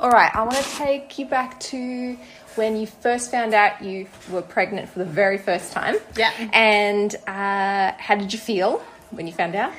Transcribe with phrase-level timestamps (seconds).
[0.00, 2.16] All right, I want to take you back to
[2.54, 5.96] when you first found out you were pregnant for the very first time.
[6.16, 6.30] Yeah.
[6.52, 8.78] And uh, how did you feel
[9.10, 9.72] when you found out?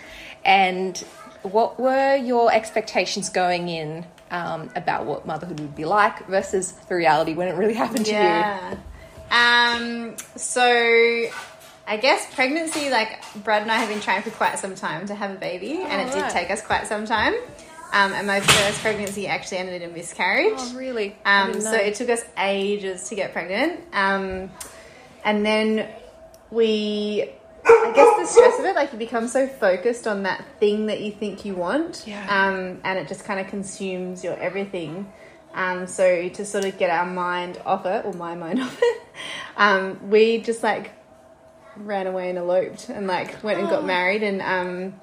[0.43, 0.97] And
[1.43, 6.95] what were your expectations going in um, about what motherhood would be like versus the
[6.95, 8.17] reality when it really happened to you?
[8.17, 8.75] Yeah.
[9.31, 11.29] Um, so
[11.87, 15.15] I guess pregnancy, like Brad and I have been trying for quite some time to
[15.15, 17.35] have a baby, and it did take us quite some time.
[17.91, 20.53] Um, and my first pregnancy actually ended in miscarriage.
[20.55, 21.15] Oh, really?
[21.25, 23.81] Um, so it took us ages to get pregnant.
[23.93, 24.51] Um,
[25.23, 25.89] and then
[26.51, 27.29] we,
[27.65, 31.01] I guess the stress of it, like you become so focused on that thing that
[31.01, 32.03] you think you want.
[32.05, 32.21] Yeah.
[32.23, 35.11] Um, and it just kind of consumes your everything.
[35.53, 39.01] Um, so to sort of get our mind off it, or my mind off it,
[39.57, 40.91] um, we just like
[41.75, 44.99] ran away and eloped and like went and got married and um,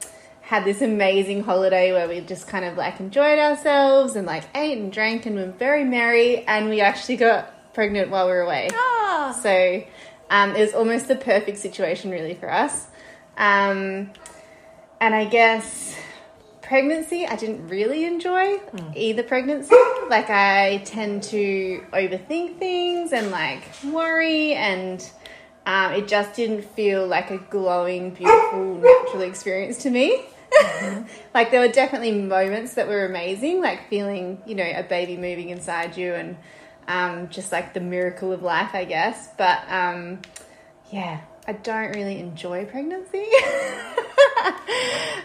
[0.46, 4.78] had this amazing holiday where we just kind of like enjoyed ourselves and like ate
[4.78, 8.68] and drank and were very merry and we actually got pregnant while we were away.
[8.72, 9.36] Ah.
[9.42, 9.82] So
[10.30, 12.86] um, it was almost the perfect situation really for us.
[13.36, 14.12] Um,
[15.00, 15.96] and I guess
[16.62, 18.60] pregnancy, I didn't really enjoy
[18.94, 19.74] either pregnancy.
[20.08, 25.02] Like I tend to overthink things and like worry and
[25.66, 30.22] um, it just didn't feel like a glowing, beautiful, natural experience to me.
[31.34, 35.50] like there were definitely moments that were amazing, like feeling, you know, a baby moving
[35.50, 36.36] inside you and
[36.88, 39.28] um, just like the miracle of life, I guess.
[39.36, 40.20] But um,
[40.90, 43.24] yeah, I don't really enjoy pregnancy.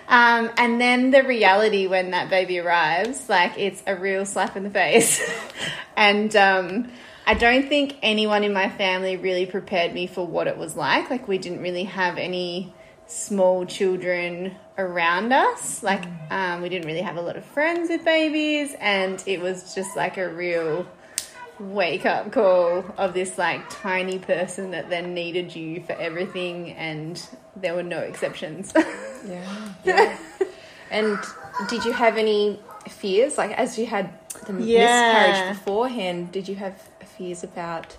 [0.08, 4.64] um, and then the reality when that baby arrives, like it's a real slap in
[4.64, 5.22] the face.
[5.96, 6.92] and um,
[7.26, 11.10] I don't think anyone in my family really prepared me for what it was like.
[11.10, 12.74] Like we didn't really have any
[13.12, 15.84] small children around us.
[15.84, 19.76] Like um, we didn't really have a lot of friends with babies, and it was
[19.76, 20.86] just like a real
[21.60, 27.24] wake up call of this like tiny person that then needed you for everything and
[27.56, 28.74] there were no exceptions.
[29.24, 29.74] Yeah.
[29.86, 30.18] yeah.
[30.90, 31.20] and
[31.70, 33.38] did you have any fears?
[33.38, 34.10] Like, as you had
[34.48, 34.88] the Yeah.
[34.88, 37.96] miscarriage beforehand, did you have fears about.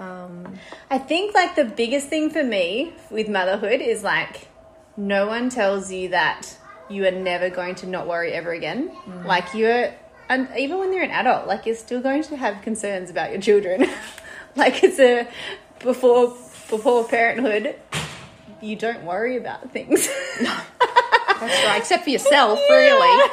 [0.00, 0.58] Um,
[0.90, 4.48] I think like the biggest thing for me with motherhood is like
[4.96, 6.56] no one tells you that
[6.88, 8.90] you are never going to not worry ever again.
[9.24, 9.92] Like you're
[10.28, 13.40] and even when you're an adult, like you're still going to have concerns about your
[13.40, 13.86] children.
[14.56, 15.28] like it's a
[15.80, 16.36] before
[16.70, 17.76] before parenthood,
[18.60, 20.08] you don't worry about things.
[20.40, 23.30] that's right, except for yourself, really.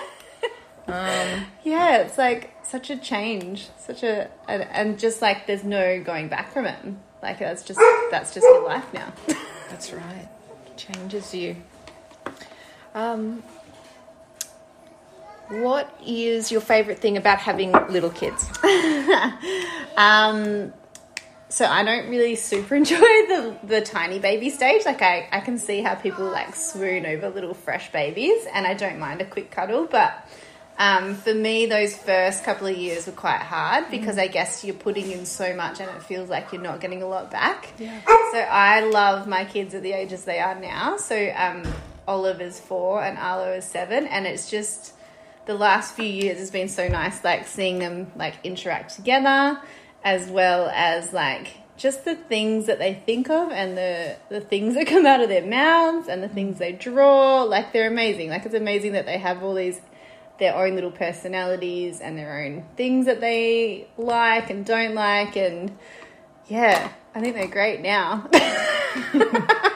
[0.88, 6.03] Um, Yeah, it's like such a change, such a and, and just like there's no
[6.03, 6.79] going back from it.
[7.22, 7.79] Like that's just
[8.09, 9.13] that's just your life now.
[9.69, 10.28] that's right.
[10.81, 11.56] Changes you.
[12.96, 13.44] Um,
[15.50, 18.50] what is your favourite thing about having little kids?
[19.97, 20.72] Um,
[21.50, 24.86] so I don't really super enjoy the the tiny baby stage.
[24.86, 28.74] Like I I can see how people like swoon over little fresh babies, and I
[28.74, 30.28] don't mind a quick cuddle, but.
[30.81, 34.74] Um, for me, those first couple of years were quite hard because I guess you're
[34.74, 37.72] putting in so much and it feels like you're not getting a lot back.
[37.78, 38.02] Yeah.
[38.31, 40.97] So I love my kids at the ages they are now.
[40.97, 41.72] So um,
[42.08, 44.94] Oliver's four and Arlo is seven, and it's just
[45.46, 49.62] the last few years has been so nice, like seeing them like interact together,
[50.03, 54.74] as well as like just the things that they think of and the the things
[54.74, 57.44] that come out of their mouths and the things they draw.
[57.44, 58.31] Like they're amazing.
[58.31, 59.80] Like it's amazing that they have all these
[60.41, 65.72] their own little personalities and their own things that they like and don't like and
[66.47, 68.28] yeah, I think they're great now.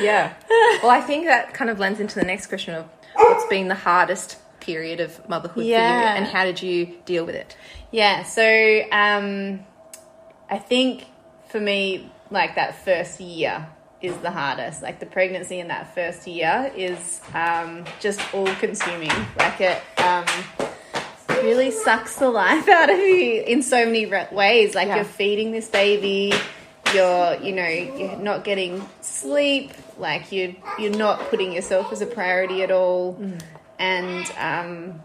[0.00, 0.34] Yeah.
[0.82, 3.74] Well, I think that kind of lends into the next question of what's been the
[3.74, 5.98] hardest period of motherhood for Yeah.
[6.00, 7.56] you and how did you deal with it?
[7.90, 9.60] Yeah, so um,
[10.48, 11.06] I think
[11.48, 13.66] for me, like that first year
[14.00, 14.82] is the hardest.
[14.82, 19.10] Like the pregnancy in that first year is um, just all consuming.
[19.36, 20.24] Like it um,
[21.42, 24.74] really sucks the life out of you in so many ways.
[24.74, 24.96] Like Yeah.
[24.96, 26.32] you're feeding this baby.
[26.94, 29.72] You're, you know, you're not getting sleep.
[29.98, 33.20] Like you, you're not putting yourself as a priority at all,
[33.78, 35.02] and um,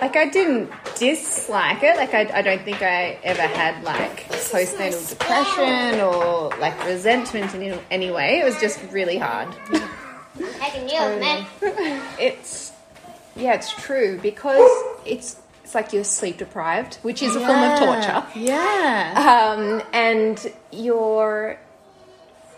[0.00, 1.96] like I didn't dislike it.
[1.96, 7.78] Like I, I don't think I ever had like postnatal depression or like resentment in
[7.90, 8.40] any way.
[8.40, 9.54] It was just really hard.
[10.60, 11.46] Taking you, man.
[12.18, 12.72] It's
[13.36, 14.70] yeah, it's true because
[15.04, 18.26] it's it's like you're sleep deprived, which is a form of torture.
[18.38, 19.54] Yeah.
[19.56, 21.58] Um, and you're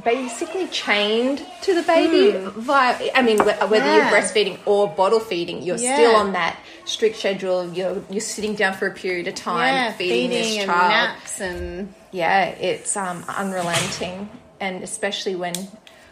[0.04, 3.96] basically chained to the baby via I mean whether Yeah.
[3.96, 5.94] you're breastfeeding or bottle feeding you're Yeah.
[5.94, 9.92] still on that strict schedule you're you're sitting down for a period of time yeah,
[9.92, 14.28] feeding, feeding this and child naps and yeah it's um unrelenting
[14.60, 15.54] and especially when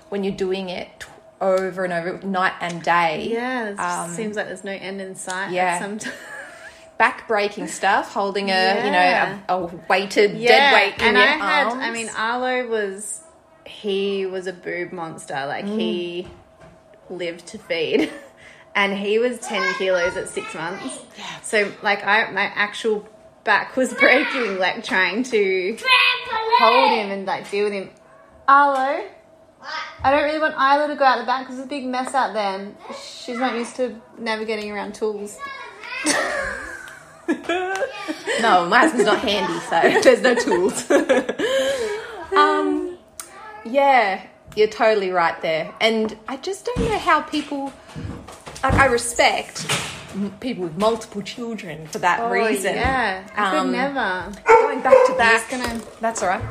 [0.08, 1.04] when you're doing it
[1.40, 5.50] over and over night and day yeah, Um, seems like there's no end in sight.
[5.50, 5.78] yeah.
[5.80, 6.14] sometimes.
[6.98, 8.84] back breaking stuff holding a Yeah.
[8.84, 11.66] you know a, a weighted Yeah, dead weight in and your I had.
[11.72, 13.21] I mean, Arlo was
[13.66, 15.44] he was a boob monster.
[15.46, 16.28] Like he
[17.10, 17.18] mm.
[17.18, 18.10] lived to feed,
[18.74, 21.00] and he was ten kilos at six months.
[21.42, 23.06] So like I, my actual
[23.44, 25.76] back was breaking, like trying to
[26.58, 27.90] hold him and like deal with him.
[28.48, 29.04] Arlo,
[30.02, 32.14] I don't really want Isla to go out the back because it's a big mess
[32.14, 35.38] out there, and she's not used to navigating around tools.
[38.40, 40.84] No, my husband's not handy, so there's no tools.
[43.64, 44.26] Um, yeah,
[44.56, 45.72] you're totally right there.
[45.80, 47.72] And I just don't know how people,
[48.62, 49.66] like, I respect
[50.14, 52.72] m- people with multiple children for that reason.
[52.74, 54.32] Oh, yeah, I Um, could never.
[54.46, 56.42] Going back to that, just gonna- that's all right.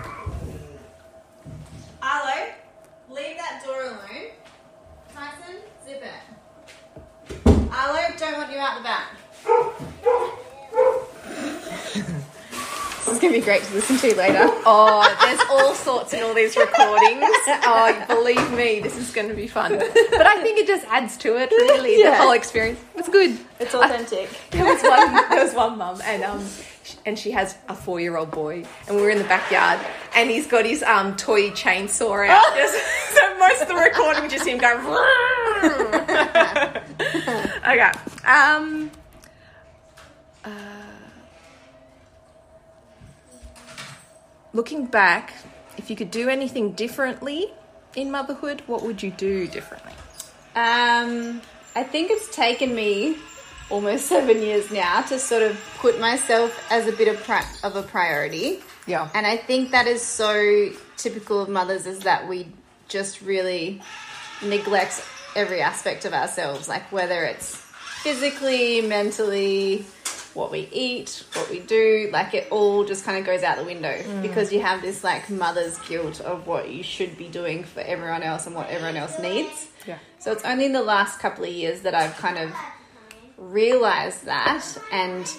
[2.02, 2.48] Arlo,
[3.10, 4.32] leave that door alone.
[5.14, 5.56] Tyson,
[5.86, 7.72] zip it.
[7.72, 9.08] Arlo, don't want you out the back.
[12.96, 14.50] this is going to be great to listen to later.
[14.64, 17.24] Oh, there's all sorts in all these recordings.
[17.64, 19.78] Oh, believe me, this is going to be fun.
[19.78, 22.80] But I think it just adds to it, really, the whole experience.
[22.96, 23.38] It's good.
[23.60, 24.30] It's authentic.
[24.52, 25.30] There was one.
[25.30, 26.46] There was one mum, and um,
[27.06, 29.80] and she has a four-year-old boy, and we were in the backyard,
[30.16, 32.56] and he's got his um toy chainsaw out.
[32.56, 32.76] Just,
[33.16, 34.80] so most of the recording just see him going.
[37.66, 37.92] okay.
[38.26, 38.92] Um.
[44.54, 45.34] Looking back,
[45.78, 47.54] if you could do anything differently
[47.96, 49.94] in motherhood, what would you do differently?
[50.56, 51.42] Um,
[51.76, 53.18] I think it's taken me
[53.70, 57.76] almost seven years now to sort of put myself as a bit of, pri- of
[57.76, 58.62] a priority.
[58.88, 59.10] Yeah.
[59.14, 62.48] And I think that is so typical of mothers is that we
[62.88, 63.82] just really
[64.44, 65.04] neglect
[65.36, 67.56] every aspect of ourselves, like whether it's
[68.04, 69.86] physically, mentally,
[70.34, 73.66] what we eat, what we do, like it all just kind of goes out the
[73.66, 77.82] window because you have this like mother's guilt of what you should be doing for
[77.82, 79.68] everyone else and what everyone else needs.
[79.86, 79.98] Yeah.
[80.20, 82.54] So it's only in the last couple of years that I've kind of
[83.38, 85.30] realized that and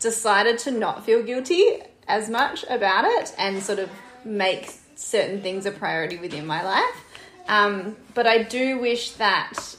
[0.00, 3.90] decided to not feel guilty as much about it and sort of
[4.24, 7.04] make certain things a priority within my life.
[7.46, 9.76] Um, but I do wish that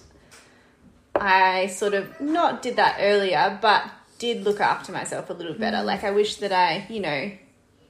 [1.15, 3.89] I sort of not did that earlier, but
[4.19, 5.77] did look after myself a little better.
[5.77, 5.85] Mm.
[5.85, 7.31] Like I wish that I, you know,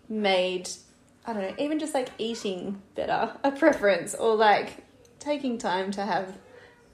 [0.09, 0.69] made
[1.25, 4.83] I don't know, even just like eating better a preference or like
[5.19, 6.37] taking time to have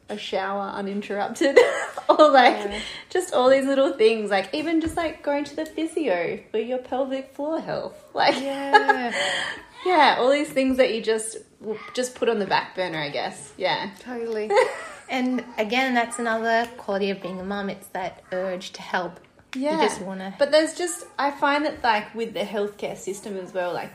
[0.09, 1.57] a shower uninterrupted
[2.09, 2.79] or like Yeah.
[3.09, 6.77] just all these little things like even just like going to the physio for your
[6.79, 9.13] pelvic floor health like Yeah.
[9.85, 11.37] yeah all these things that you just
[11.93, 14.49] just put on the back burner i guess yeah Totally.
[15.11, 17.69] And again, that's another quality of being a mum.
[17.69, 19.19] It's that urge to help.
[19.55, 20.33] yeah You just want to.
[20.39, 23.91] but there's just i find that like with the healthcare system as well like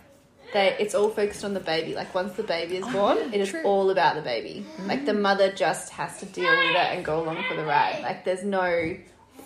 [0.53, 1.95] they, it's all focused on the baby.
[1.95, 3.63] Like once the baby is oh, born, Oh, it is true.
[3.65, 4.65] all about the baby.
[4.87, 5.21] Like the mm.
[5.21, 8.01] mother just has to deal with it and go along for the ride.
[8.03, 8.97] Like there's no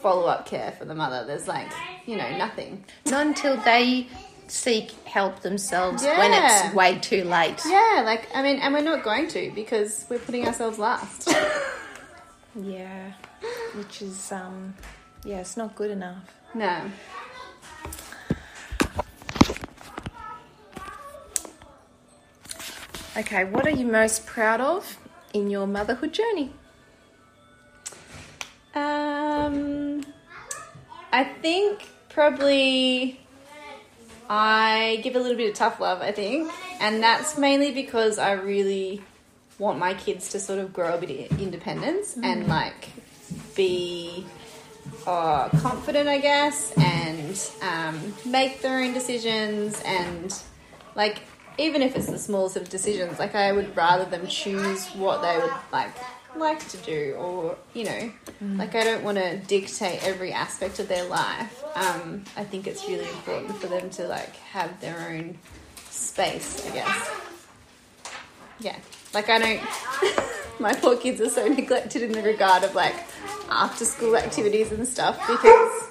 [0.03, 1.25] follow up care for the mother.
[1.27, 1.71] There's like
[2.07, 2.85] you know nothing.
[3.07, 4.09] Not until they
[4.51, 7.61] seek help themselves when it's way too late.
[7.67, 11.33] Yeah, like I mean, and we're not going to because we're putting ourselves last.
[12.55, 13.13] Yeah.
[13.75, 14.75] Which is, um,
[15.25, 16.25] yeah, it's not good enough.
[16.55, 16.91] no.
[23.17, 24.97] Okay, what are you most proud of
[25.35, 26.53] in your motherhood journey?
[28.75, 30.05] Um,
[31.13, 33.21] I think probably
[34.33, 36.51] I give a little bit of tough love, I think.
[36.79, 39.03] And that's mainly because I really
[39.59, 42.91] want my kids to sort of grow a bit of independence and like
[43.57, 44.25] be
[45.07, 49.83] uh, confident, I guess, and um, make their own decisions.
[49.85, 50.33] And
[50.95, 51.23] like,
[51.59, 55.37] even if it's the smallest of decisions, like I would rather them choose what they
[55.37, 55.91] would like
[56.37, 58.13] like to do, or you know,
[58.57, 61.63] like I don't want to dictate every aspect of their life.
[61.75, 65.39] Um, I think it's really important for them to like have their own
[65.89, 67.11] space, I guess.
[68.61, 68.77] Yeah,
[69.15, 70.31] like I don't.
[70.61, 72.95] my poor kids are so neglected in the regard of like
[73.51, 75.90] after school activities and stuff because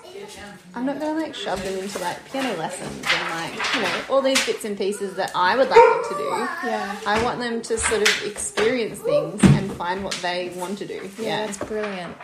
[0.75, 4.21] I'm not gonna like shove them into like piano lessons and like you know all
[4.21, 6.29] these bits and pieces that I would like them to do.
[6.69, 6.95] Yeah.
[7.07, 11.09] I want them to sort of experience things and find what they want to do.
[11.17, 11.45] Yeah, Yeah.
[11.45, 12.15] it's brilliant.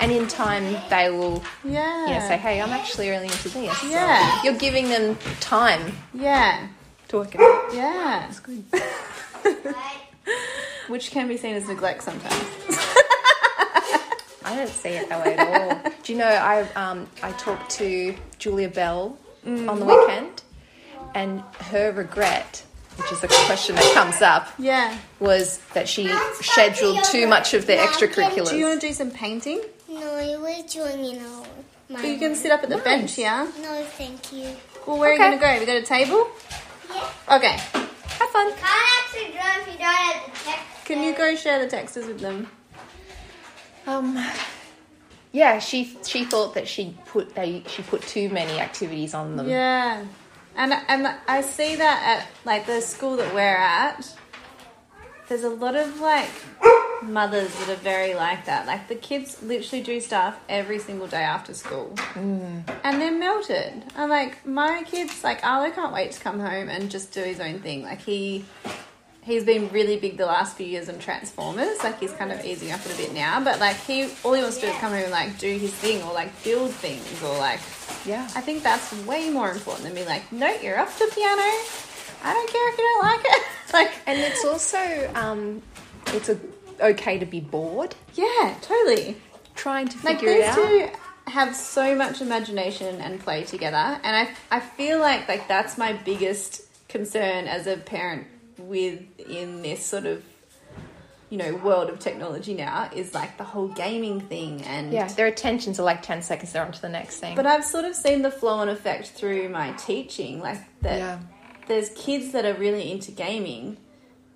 [0.00, 2.06] And in time, they will, Yeah.
[2.06, 4.42] you know, say, "Hey, I'm actually really into this." So Yeah.
[4.42, 6.66] you're giving them time Yeah.
[7.08, 7.74] to work it out.
[7.74, 8.26] Yeah.
[8.28, 8.64] It's good.
[10.88, 12.44] Which can be seen as neglect sometimes.
[14.48, 15.46] I don't see it that way at
[15.84, 15.92] all.
[16.02, 20.42] Do you know I um I talked to Julia Bell on the weekend,
[21.14, 21.40] and
[21.70, 22.62] her regret,
[22.96, 24.96] which is the question that comes up, Yeah.
[25.20, 26.08] was that she
[26.40, 28.50] scheduled too much of their extracurriculars.
[28.50, 29.60] Do you want to do some painting?
[29.88, 31.46] No, we're doing, you know.
[31.88, 33.50] My You can sit up at the bench, yeah?
[33.62, 34.54] No, thank you.
[34.86, 35.22] Well, where Okay.
[35.24, 35.72] are you going to go?
[35.72, 36.28] We got a table?
[36.94, 37.36] Yeah.
[37.36, 37.52] Okay.
[37.56, 38.52] Have fun.
[38.52, 38.62] Can't
[39.00, 40.84] actually draw if you don't have the text.
[40.84, 42.48] Can you go share the texters with them?
[43.88, 44.22] Um,
[45.32, 49.48] yeah, she she thought that she put they she put too many activities on them.
[49.48, 50.04] Yeah.
[50.56, 54.14] And and I see that at like the school that we're at.
[55.28, 56.30] There's a lot of like
[57.02, 58.66] mothers that are very like that.
[58.66, 61.94] Like the kids literally do stuff every single day after school.
[62.14, 63.84] And they're melted.
[63.96, 67.40] I'm like, my kids, like Arlo can't wait to come home and just do his
[67.40, 67.82] own thing.
[67.82, 68.44] Like he
[69.28, 71.78] he's been really big the last few years on Transformers.
[71.84, 73.42] Like he's kind of easing up a bit now.
[73.44, 75.72] But like he all he wants to do is come home and like do his
[75.72, 77.60] thing or like build things or like
[78.04, 78.24] Yeah.
[78.34, 81.42] I think that's way more important than being like, no, you're off to piano.
[82.24, 83.42] I don't care if you don't like it.
[83.72, 85.62] like, And it's also um,
[86.08, 86.38] it's a,
[86.80, 89.16] okay to be bored, yeah, totally.
[89.54, 90.54] trying to Like figure it these out.
[90.56, 95.76] two have so much imagination and play together, and I I feel like like that's
[95.76, 98.26] my biggest concern as a parent
[98.68, 100.22] with in this sort of
[101.30, 105.26] you know world of technology now is like the whole gaming thing and Yeah, their
[105.26, 106.52] attentions are like ten seconds.
[106.52, 107.36] They're on to the next thing.
[107.36, 110.98] But I've sort of seen the flow and effect through my teaching, like that.
[110.98, 111.18] Yeah.
[111.66, 113.76] There's kids that are really into gaming.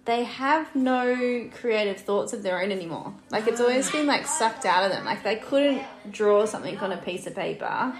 [0.04, 3.14] They have no creative thoughts of their own anymore.
[3.30, 5.04] Like it's always been like sucked out of them.
[5.04, 7.94] Like they couldn't draw something on a piece of paper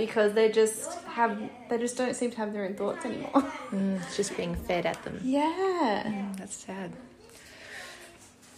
[0.00, 1.38] because they just have
[1.68, 3.30] they just don't seem to have their own thoughts anymore.
[3.70, 5.20] Mm, it's just being fed at them.
[5.22, 6.32] yeah.
[6.36, 6.90] That's sad.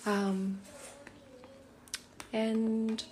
[0.07, 0.59] Um,
[2.33, 3.05] and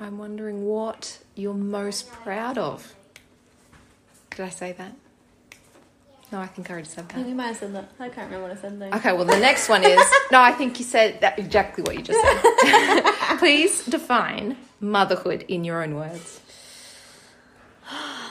[0.00, 2.94] I'm wondering what you're most proud of.
[4.30, 4.92] Did I say that?
[6.32, 7.24] No, I think I already said that.
[7.28, 7.92] You might have said that.
[8.00, 8.90] I can't remember what I said though.
[8.96, 10.00] Okay, well, the next one is
[10.32, 13.12] no, I think you said that exactly what you just said.
[13.38, 16.40] Please define motherhood in your own words.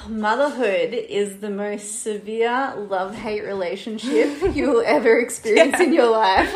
[0.08, 6.54] Motherhood is the most severe love hate relationship you will ever experience in your life.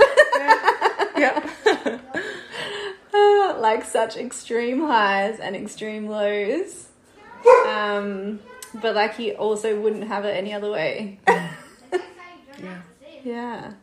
[1.18, 2.00] Yeah.
[3.60, 6.88] like such extreme highs and extreme lows.
[7.68, 8.40] Um,
[8.76, 11.20] but like he also wouldn't have it any other way.
[11.28, 12.82] Yeah.
[13.24, 13.74] Yeah.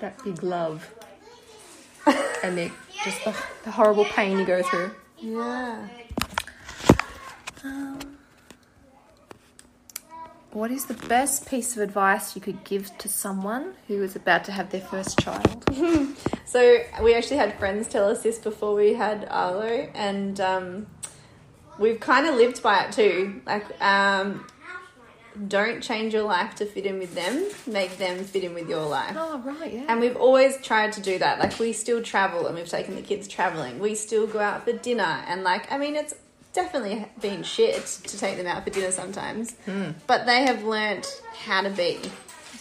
[0.00, 0.88] That big love.
[2.42, 2.70] and the,
[3.04, 4.90] just the, the horrible pain you go through.
[5.18, 5.88] Yeah.
[10.52, 14.44] What is the best piece of advice you could give to someone who is about
[14.44, 15.64] to have their first child?
[16.50, 20.88] So we actually had friends tell us this before we had Arlo, and um,
[21.78, 23.40] we've kind of lived by it too.
[23.46, 24.44] Like, um,
[25.46, 27.46] don't change your life to fit in with them.
[27.72, 29.14] Make them fit in with your life.
[29.16, 29.84] Oh, right, yeah.
[29.88, 31.38] And we've always tried to do that.
[31.38, 33.78] Like we still travel and we've taken the kids traveling.
[33.78, 36.14] We still go out for dinner and like I mean it's
[36.52, 39.52] definitely been shit to take them out for dinner sometimes.
[39.64, 39.90] Hmm.
[40.06, 41.06] But they have learnt
[41.38, 42.00] how to be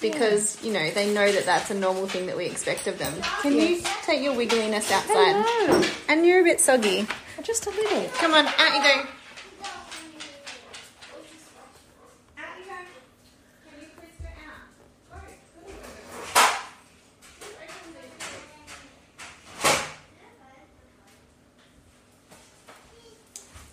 [0.02, 3.14] because you know they know that that's a normal thing that we expect of them.
[3.42, 5.44] Can you take your wiggliness outside?
[5.46, 5.84] Hello.
[6.08, 7.08] And you're a bit soggy.
[7.44, 8.04] Just a little.
[8.16, 9.10] Come on, out you go.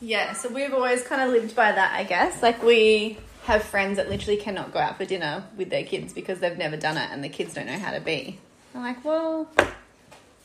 [0.07, 2.41] Yeah, so we've always kind of lived by that, I guess.
[2.41, 6.39] Like we have friends that literally cannot go out for dinner with their kids because
[6.39, 8.39] they've never done it and the kids don't know how to be.
[8.73, 9.51] I'm like, well,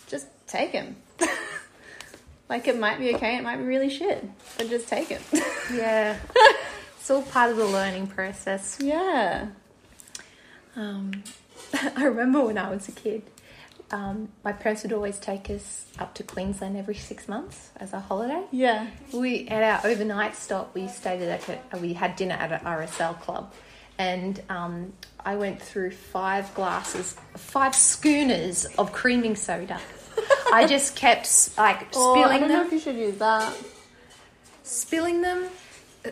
[0.08, 0.96] just take them.
[2.50, 4.28] like it might be okay, it might be really shit,
[4.58, 5.22] but just take it.
[5.72, 6.18] Yeah.
[7.00, 8.80] it's all part of the learning process.
[8.82, 9.50] yeah.
[10.76, 11.24] Um,
[11.96, 13.22] I remember when I was a kid,
[13.92, 18.00] um, my parents would always take us up to Queensland every six months as a
[18.00, 18.44] holiday.
[18.52, 18.88] Yeah.
[19.14, 23.20] We at our overnight stop, we stayed at a, we had dinner at an RSL
[23.22, 23.54] club,
[23.98, 24.94] and um,
[25.24, 29.80] I went through five glasses, five schooners of creaming soda.
[30.54, 32.68] I just kept like Oh, I spilling don't know them.
[32.68, 33.54] if you should use that.
[34.64, 35.46] spilling them,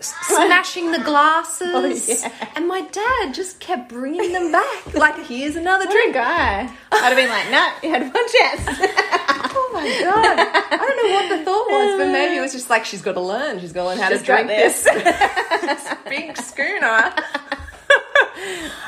[0.01, 2.49] smashing the glasses, Oh, yeah.
[2.55, 4.93] and my dad just kept bringing them back.
[4.93, 6.13] Like, here's another What drink.
[6.13, 6.61] guy.
[6.91, 8.95] I'd have been like, nah, you had one chance.
[9.51, 10.39] Oh my god!
[10.71, 13.13] I don't know what the thought was, but maybe it was just like she's got
[13.13, 13.59] to learn.
[13.59, 17.13] She's got to learn how Just to drink this, this big schooner.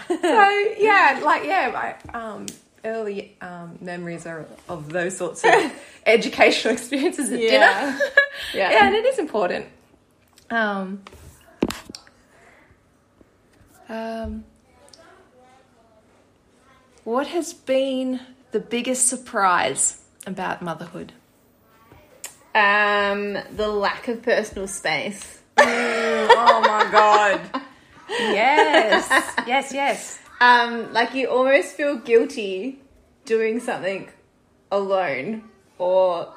[0.07, 2.45] so yeah, like yeah, my um,
[2.85, 5.71] early um, memories are of those sorts of
[6.05, 7.49] educational experiences at Yeah.
[7.49, 7.99] dinner.
[8.53, 8.71] Yeah.
[8.71, 9.65] yeah, and it is important.
[10.51, 11.01] Um,
[13.87, 14.43] um,
[17.05, 18.19] what has been
[18.51, 21.13] the biggest surprise about motherhood?
[22.53, 25.41] Um, the lack of personal space.
[25.57, 27.63] oh my god.
[28.09, 29.09] Yes.
[29.47, 30.19] Yes, yes.
[30.39, 32.79] Um, like you almost feel guilty
[33.25, 34.09] doing something
[34.71, 36.33] alone or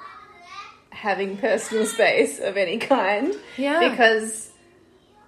[1.05, 3.35] having personal space of any kind.
[3.57, 3.89] Yeah.
[3.89, 4.51] Because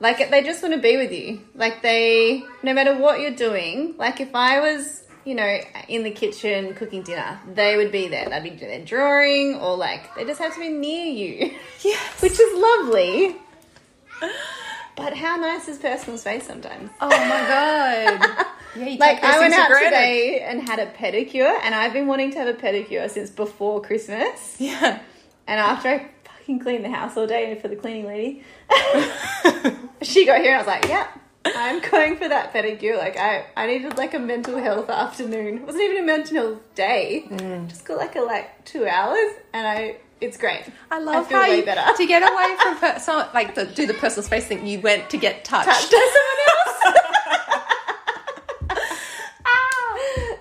[0.01, 1.41] like they just want to be with you.
[1.55, 6.11] Like they no matter what you're doing, like if I was, you know, in the
[6.11, 8.29] kitchen cooking dinner, they would be there.
[8.29, 11.55] They'd be doing their drawing or like they just have to be near you.
[11.85, 12.21] Yes.
[12.23, 13.37] Which is lovely.
[14.97, 16.91] But how nice is personal space sometimes?
[17.01, 17.19] Oh my
[18.19, 18.47] god.
[18.77, 19.87] Yeah, Like I went out granted.
[19.87, 23.81] today and had a pedicure, and I've been wanting to have a pedicure since before
[23.81, 24.57] Christmas.
[24.59, 24.99] Yeah.
[25.47, 28.43] And after I fucking cleaned the house all day for the cleaning lady,
[30.03, 31.09] she got here and I was like, "Yep,
[31.47, 35.59] I'm going for that pedicure." Like I, I needed like a mental health afternoon.
[35.59, 37.25] It wasn't even a mental health day.
[37.29, 37.69] Mm.
[37.69, 40.65] Just got like a like two hours, and I, it's great.
[40.91, 41.97] I love feel how way you, better.
[41.97, 44.67] to get away from per- some, like the, do the personal space thing.
[44.67, 45.69] You went to get touched.
[45.69, 47.03] Touched by someone else.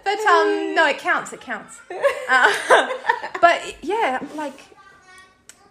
[0.04, 1.34] But um, no, it counts.
[1.34, 1.80] It counts.
[2.30, 2.90] Uh,
[3.42, 4.75] but yeah, like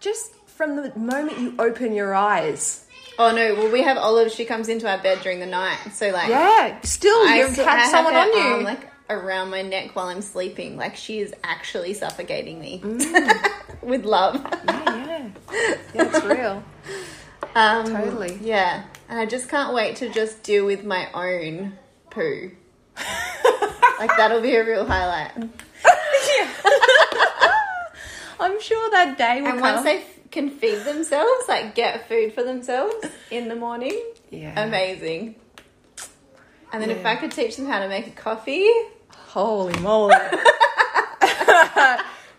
[0.04, 2.87] just from the moment you open your eyes,
[3.18, 3.54] Oh no!
[3.54, 4.30] Well, we have Olive.
[4.32, 7.88] She comes into our bed during the night, so like yeah, still you have have
[7.90, 8.38] someone on you.
[8.38, 10.76] arm, like around my neck while I'm sleeping.
[10.76, 13.52] Like she is actually suffocating me Mm.
[13.82, 14.34] with love.
[14.66, 16.62] yeah, yeah, yeah, it's real.
[17.56, 18.37] Um, Totally.
[18.42, 21.78] Yeah, and I just can't wait to just deal with my own
[22.10, 22.50] poo.
[24.00, 25.30] like that'll be a real highlight.
[28.40, 29.75] I'm sure that day will And come.
[29.75, 32.94] once they f- can feed themselves, like get food for themselves
[33.30, 35.36] in the morning, yeah, amazing.
[36.73, 38.68] And then if I could teach them how to make a coffee,
[39.28, 40.14] Holy moly.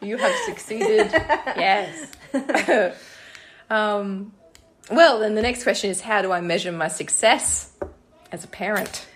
[0.01, 1.11] you have succeeded.
[1.11, 2.11] Yes.
[3.69, 4.33] um,
[4.91, 7.71] well, then the next question is how do I measure my success
[8.31, 9.07] as a parent?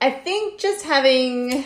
[0.00, 1.64] I think just having,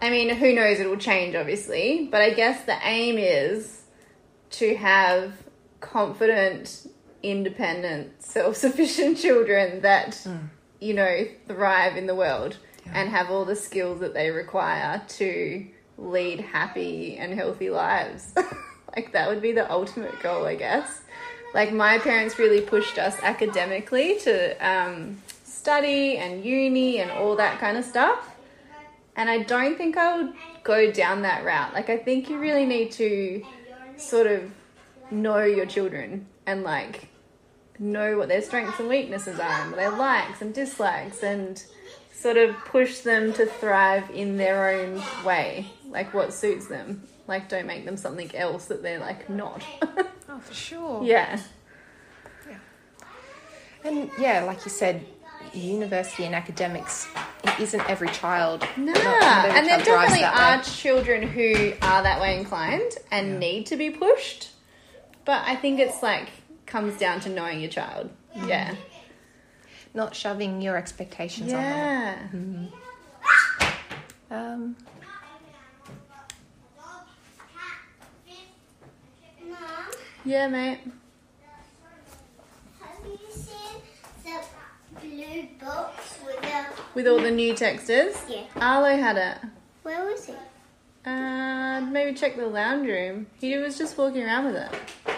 [0.00, 3.82] I mean, who knows, it will change obviously, but I guess the aim is
[4.50, 5.32] to have
[5.80, 6.86] confident,
[7.22, 10.26] independent, self sufficient children that,
[10.80, 12.58] you know, thrive in the world
[12.92, 15.66] and have all the skills that they require to
[15.98, 18.32] lead happy and healthy lives.
[18.96, 21.00] like, that would be the ultimate goal, I guess.
[21.54, 27.58] Like, my parents really pushed us academically to um, study and uni and all that
[27.58, 28.35] kind of stuff.
[29.16, 31.72] And I don't think I would go down that route.
[31.72, 33.44] Like, I think you really need to
[33.96, 34.50] sort of
[35.10, 37.08] know your children and like
[37.78, 41.64] know what their strengths and weaknesses are and their likes and dislikes and
[42.12, 47.02] sort of push them to thrive in their own way, like what suits them.
[47.26, 49.62] Like, don't make them something else that they're like not.
[50.28, 51.02] Oh, for sure.
[51.04, 51.40] Yeah.
[52.48, 52.58] Yeah.
[53.84, 55.06] And yeah, like you said,
[55.60, 57.08] university and academics,
[57.44, 58.66] it isn't every child.
[58.76, 63.38] No, not- not every and there definitely are children who are that way inclined and
[63.40, 64.50] need to be pushed.
[65.24, 66.28] But I think it's like
[66.66, 68.10] comes down to knowing your child.
[68.44, 68.74] Yeah.
[69.94, 72.68] Not shoving your expectations on them.
[74.30, 74.38] Yeah.
[74.38, 74.76] Um,
[80.24, 80.80] Yeah, mate.
[82.80, 83.80] have you seen
[84.24, 86.36] the blue box with.
[86.94, 88.16] With all the new texters.
[88.28, 88.44] Yeah.
[88.56, 89.38] Arlo had it.
[89.82, 90.38] Where was it?
[91.04, 93.26] Uh, maybe check the lounge room.
[93.40, 95.15] He was just walking around with it.